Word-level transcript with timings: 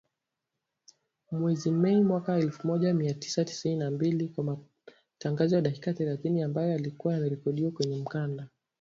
Mwezi 1.31 1.71
Mei 1.71 2.03
mwaka 2.03 2.37
elfu 2.37 2.67
moja 2.67 2.93
mia 2.93 3.13
tisa 3.13 3.45
tisini 3.45 3.75
na 3.75 3.91
mbili 3.91 4.29
kwa 4.29 4.43
matangazo 4.43 5.55
ya 5.55 5.61
dakika 5.61 5.93
thelathini 5.93 6.41
ambayo 6.43 6.69
yalikuwa 6.69 7.13
yamerekodiwa 7.13 7.71
kwenye 7.71 7.97
mkanda 7.97 8.47